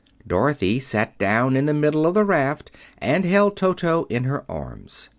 [0.25, 5.09] Dorothy sat down in the middle of the raft and held Toto in her arms.